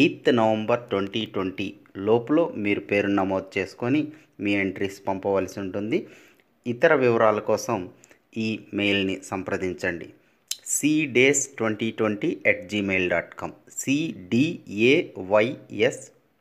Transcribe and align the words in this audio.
Eighth 0.00 0.28
November 0.40 0.82
twenty 0.90 1.22
twenty 1.34 1.66
లోపల 2.08 2.38
మీరు 2.64 2.82
పేరు 2.90 3.10
నమోదు 3.18 3.48
చేసుకొని 3.56 4.00
మీ 4.42 4.52
ఎంట్రీస్ 4.62 4.98
పంపవలసి 5.08 5.56
ఉంటుంది. 5.62 5.98
ఇతర 6.66 6.92
వివరాల 7.04 7.38
కోసం 7.50 7.78
ఈ 8.44 8.48
మెయిల్ని 8.74 9.16
సంప్రదించండి. 9.30 10.08
C days 10.74 11.42
twenty 11.58 11.88
twenty 11.98 12.30
at 12.50 12.62
Gmail 12.70 13.06
dot 13.12 13.32
com 13.40 13.54
CDAYS 13.80 15.22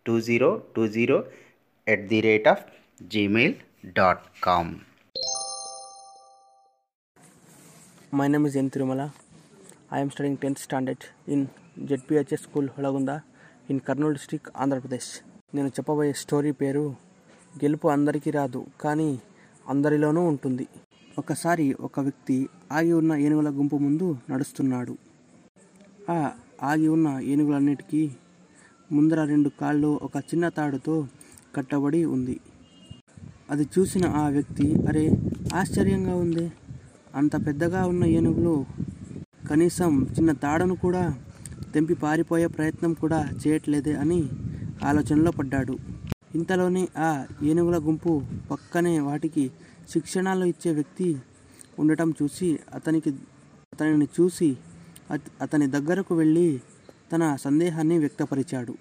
two 0.05 0.15
zero 0.27 0.51
two 0.75 0.83
zero 0.95 1.17
at 1.87 2.05
the 2.11 2.20
rate 2.27 2.47
of 2.53 2.63
Gmail 3.13 3.55
dot 3.97 4.23
com 4.47 4.71
my 8.13 8.27
name 8.27 8.45
is 8.49 8.57
N 8.61 8.70
Tirumala 8.75 9.01
I'm 9.97 10.11
studying 10.15 10.39
tenth 10.43 10.61
standard 10.65 11.05
in 11.33 11.45
ZPHS 11.89 12.43
school 12.43 12.70
Holagunda 12.77 13.17
in 13.71 13.80
Kurnool 13.88 14.13
district 14.13 14.48
Andhra Pradesh. 14.57 15.09
నేను 15.55 15.68
చెప్పబోయే 15.68 16.13
story 16.13 16.51
పేరు 16.51 16.85
గెలుపు 17.63 17.87
అందరికీ 17.87 18.29
రాదు 18.32 18.65
కానీ 18.82 19.09
అందరిలోనూ 19.70 20.21
ఉంటుంది. 20.27 20.65
ఒకసారి 21.20 21.65
ఒక 21.79 21.99
వ్యక్తి 21.99 22.49
ఆగి 22.71 22.93
ఉన్న 22.93 23.13
ఏనుగుల 23.26 23.49
గుంపు 23.49 23.77
ముందు 23.77 24.07
నడుస్తున్నాడు. 24.29 24.98
ఆ 26.10 26.32
ఆగి 26.63 26.87
ఉన్న 26.87 27.07
ఏనుగులన్నిటికీ 27.23 28.12
ముందర 28.91 29.23
రెండు 29.23 29.49
కాళ్ళు 29.62 29.99
ఒక 30.04 30.17
చిన్న 30.17 30.49
తాడుతో 30.49 31.07
కట్టబడి 31.55 32.05
ఉంది. 32.05 32.40
అది 33.49 33.63
చూసిన 33.63 34.05
ఆ 34.05 34.29
వ్యక్తి 34.29 34.67
అరే 34.90 35.05
ఆశ్చర్యంగా 35.55 36.15
ఉంది. 36.15 36.51
అంత 37.15 37.35
పెద్దగా 37.48 37.82
ఉన్న 37.85 38.04
ఏనుగులు 38.17 38.65
కనీసం 39.49 39.91
చిన్న 40.17 40.32
తాడును 40.32 40.76
కూడా 40.76 41.04
తెంపి 41.73 41.93
పారిపోయే 41.93 42.47
ప్రయత్నం 42.47 42.93
కూడా 42.93 43.29
చేయట్లేదే 43.47 43.93
అని 43.93 44.29
ఆలోచనలో 44.83 45.31
పడ్డాడు. 45.31 45.77
ఇంతలోనే 46.35 46.87
ఆ 46.97 47.25
ఏనుగుల 47.43 47.77
గుంపు 47.77 48.21
పక్కనే 48.51 48.99
వాటికి 48.99 49.51
శిక్షణలు 49.89 50.45
ఇచ్చే 50.45 50.71
వ్యక్తి 50.71 51.17
ఉండటం 51.79 52.13
చూసి 52.21 52.59
అతనికి 52.73 53.09
అతనిని 53.73 54.05
చూసి 54.05 54.57
అత- 55.11 55.31
అతని 55.41 55.67
దగ్గరకు 55.67 56.15
వెళ్ళి 56.15 56.61
తన 57.11 57.35
సందేహాన్ని 57.35 57.97
వ్యక్తపరిచాడు. 57.97 58.75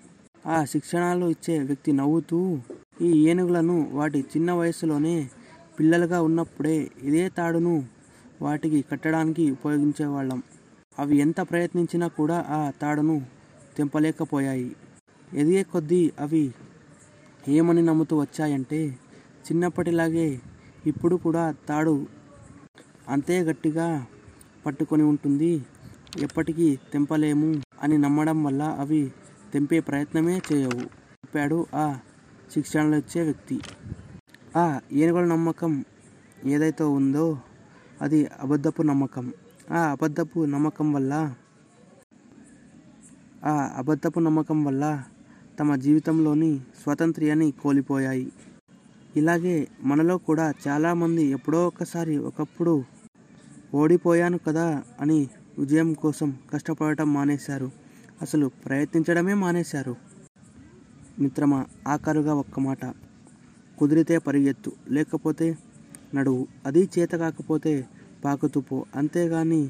ఆ 0.46 0.64
శిక్షణలు 0.64 1.26
ఇచ్చే 1.26 1.58
వ్యక్తి 1.58 1.92
నవ్వుతూ 1.92 2.58
ఈ 3.02 3.28
ఏనుగులను 3.28 3.88
వాటి 3.92 4.20
చిన్న 4.20 4.52
వయసులోనే 4.52 5.30
పిల్లలుగా 5.78 6.22
ఉన్నప్పుడే 6.22 6.90
ఇదే 7.02 7.28
తాడును 7.28 7.84
వాటికి 8.42 8.82
కట్టడానికి 8.82 9.50
ఉపయోగించేవాళ్ళం. 9.50 10.42
అవి 11.00 11.14
ఎంత 11.16 11.40
ప్రయత్నించినా 11.40 12.06
కూడా 12.08 12.36
ఆ 12.48 12.60
తాడును 12.82 13.16
తెంపలేకపోయాయి. 13.76 14.70
ఎదిగే 15.32 15.62
కొద్దీ 15.62 16.02
అవి 16.20 16.44
ఏమని 17.48 17.82
నమ్ముతూ 17.82 18.14
వచ్చాయంటే 18.20 18.80
చిన్నప్పటిలాగే 19.46 20.28
ఇప్పుడు 20.86 21.16
కూడా 21.16 21.44
తాడు 21.68 21.94
అంతే 23.08 23.36
గట్టిగా 23.42 23.86
పట్టుకొని 24.66 25.02
ఉంటుంది. 25.02 25.52
ఎప్పటికీ 26.22 26.68
తెంపలేము 26.92 27.50
అని 27.82 27.98
నమ్మడం 27.98 28.38
వల్ల 28.44 28.62
అవి 28.62 29.02
తెంపే 29.52 29.80
ప్రయత్నమే 29.80 30.36
చేయవు 30.48 30.84
చెప్పాడు 31.20 31.58
ఆ 31.74 31.86
శిక్షణలు 32.54 32.96
ఇచ్చే 32.96 33.22
వ్యక్తి. 33.22 33.56
ఆ 34.56 34.64
ఏనుగుల 34.92 35.24
నమ్మకం 35.24 35.72
ఏదైతే 36.46 36.84
ఉందో 36.98 37.26
అది 38.02 38.20
అబద్ధపు 38.40 38.82
నమ్మకం. 38.82 39.26
ఆ 39.72 39.78
అబద్ధపు 39.78 40.44
నమ్మకం 40.44 40.92
వల్ల 40.92 41.34
ఆ 43.44 43.74
అబద్ధపు 43.76 44.20
నమ్మకం 44.20 44.64
వల్ల 44.64 45.04
తమ 45.60 45.76
జీవితంలోని 45.76 46.60
స్వాతంత్ర్యాన్ని 46.82 47.50
కోల్పోయాయి. 47.50 48.32
ఇలాగే 49.16 49.68
మనలో 49.82 50.18
కూడా 50.18 50.54
చాలామంది 50.68 51.24
ఎప్పుడో 51.24 51.66
ఒకసారి 51.66 52.18
ఒకప్పుడు 52.18 52.84
ఓడిపోయాను 53.74 54.38
కదా 54.38 54.82
అని 55.00 55.28
విజయం 55.58 55.92
కోసం 55.92 56.36
కష్టపడటం 56.52 57.12
మానేశారు. 57.12 57.70
అసలు 58.22 58.50
ప్రయత్నించడమే 58.64 59.34
మానేశారు. 59.34 59.96
మిత్రమా 61.18 61.66
ఆఖరుగా 61.88 62.34
ఒక్క 62.34 62.60
మాట. 62.60 62.86
కుదిరితే 63.78 64.18
పరిగెత్తు. 64.18 64.72
లేకపోతే 64.90 65.58
నడువు. 66.14 66.46
అది 66.66 66.88
చేత 66.98 67.10
కాకపోతే 67.10 67.86
పాకుతుపో. 68.24 68.84
అంతేగాని 68.96 69.62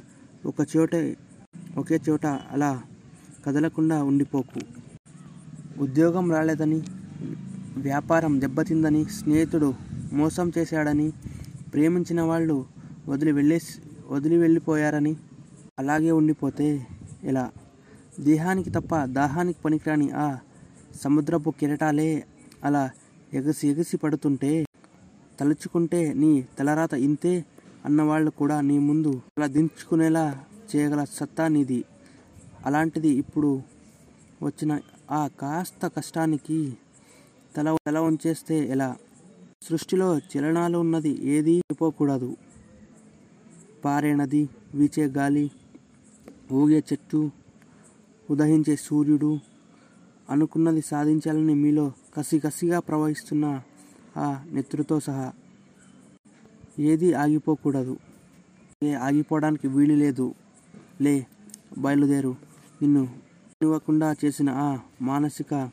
ఒక 0.47 0.61
చోటే 0.72 1.00
ఒకే 1.78 2.00
చోట 2.09 2.27
అలా 2.27 2.71
కదలకుండా 3.47 4.03
ఉండిపోకు. 4.03 4.61
ఉద్యోగం 5.78 6.27
రాలేదని 6.33 6.81
వ్యాపారం 7.77 8.41
దెబ్బతిందని 8.41 9.05
స్నేహితుడు 9.19 9.69
మోసం 10.12 10.53
చేశాడని 10.59 11.09
ప్రేమించిన 11.75 12.21
వాళ్ళు 12.22 12.56
వదిలి 13.09 13.33
వెళ్ళేసి 13.33 13.75
వదిలి 14.09 14.37
వెళ్ళిపోయారని 14.37 15.12
అలాగే 15.78 16.10
ఉండిపోతే 16.10 16.69
ఎలా? 17.25 17.44
దేహానికి 18.21 18.71
తప్ప 18.71 19.05
దాహానికి 19.05 19.59
పనికిరాని 19.65 20.09
ఆ 20.25 20.27
సముద్రపు 21.03 21.50
కిరటాలే 21.50 22.10
అలా 22.65 22.83
ఎగసి 23.34 23.65
ఎగసి 23.69 23.97
పడుతుంటే 23.97 24.50
తలుచుకుంటే 25.41 26.00
నీ 26.15 26.31
తలరాత 26.59 26.94
ఇంతే 27.06 27.33
అన్నవాళ్ళు 27.84 28.30
కూడా 28.30 28.60
నీ 28.60 28.78
ముందు 28.78 29.12
అలా 29.36 29.46
దించుకునేలా 29.46 30.24
చేయగల 30.70 31.04
సత్తా 31.04 31.48
నీది. 31.48 31.80
అలాంటిది 32.66 33.08
ఇప్పుడు 33.08 33.50
వచ్చిన 34.42 34.72
ఆ 35.10 35.28
కాస్త 35.41 35.86
కష్టానికి 35.86 36.58
తల 37.56 37.76
తల 37.86 37.98
వంచేస్తే 37.98 38.56
ఎలా? 38.66 38.91
సృష్టిలో 39.62 40.18
చలనాలు 40.30 40.78
ఉన్నది 40.78 41.12
ఏదీ 41.26 41.54
అయిపోకూడదు 41.60 42.30
పారే 43.84 44.14
నది 44.14 44.42
వీచే 44.74 45.06
గాలి 45.08 45.47
ఊగే 46.52 46.82
చెట్టు 46.92 47.20
ఉదయించే 48.28 48.76
సూర్యుడు 48.76 49.32
అనుకున్నది 50.30 50.80
సాధించాలని 50.82 51.54
మీలో 51.54 51.86
కసి 52.16 52.38
కసిగా 52.38 52.80
ప్రవహిస్తున్న 52.80 53.47
ఆ 54.16 54.26
నెత్రుతో 54.52 55.00
సహా 55.00 55.26
ఏది 56.78 57.14
ఆగిపోకూడదు. 57.14 57.97
ఏ 58.84 58.92
ఆగిపోవడానికి 58.92 59.69
వీలు 59.69 59.94
లేదు. 59.94 60.34
లే 61.00 61.26
బయలుదేరు. 61.78 62.36
నిన్ను 62.82 63.08
ఇవ్వకుండా 63.62 64.16
చేసిన 64.25 64.50
ఆ 64.50 64.78
మానసిక 65.03 65.70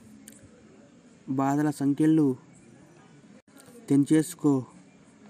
బాధల 1.30 1.70
సంఖ్యలు 1.70 2.36
తెంచేసుకో. 3.90 4.66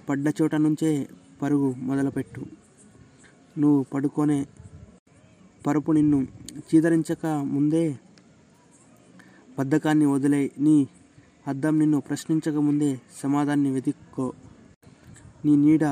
పడ్డ 0.10 0.34
చోట 0.42 0.56
నుంచే 0.56 1.10
పరుగు 1.42 1.74
మొదలుపెట్టు. 1.74 2.46
నువ్వు 3.58 3.84
పడుకొనే 3.84 4.48
పరుపు 5.68 5.92
నిన్ను 5.92 6.28
చీదరించక 6.58 7.26
ముందే 7.26 8.00
బద్ధకాన్ని 9.60 10.06
వదిలే 10.06 10.52
నీ 10.60 10.88
అద్దం 11.48 11.80
నిన్ను 11.80 12.00
ప్రశ్నించక 12.00 12.56
ముందే 12.56 13.02
సమాధాన్ని 13.24 13.72
వెతుక్కో. 13.72 14.34
నీ 15.46 15.56
నీడ 15.56 15.84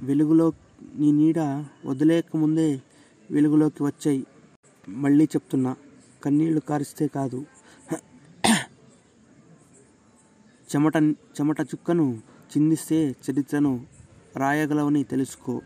వెలుగులో 0.00 0.52
నీ 0.94 1.12
నీడ 1.12 1.38
వదిలేక 1.86 2.36
ముందే 2.36 2.82
వెలుగులోకి 3.30 3.82
వచ్చాయి. 3.82 4.26
మళ్ళీ 4.88 5.24
చెప్తున్నా 5.24 5.76
కన్నీళ్ళు 6.24 6.60
కారిస్తే 6.60 7.06
కాదు. 7.06 7.46
చెమట 10.70 10.96
చెమట 11.36 11.60
చుక్కను 11.60 12.22
చిందిస్తే 12.50 13.16
చరిత్రను 13.26 13.86
రాయగలవని 14.36 15.04
తెలుసుకో. 15.04 15.62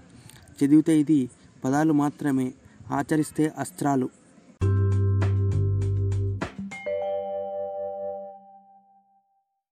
చదివితే 0.58 1.00
ఇది 1.00 1.30
పదాలు 1.64 1.92
మాత్రమే 1.92 2.54
ఆచరిస్తే 2.90 3.52
అస్త్రాలు. 3.58 4.08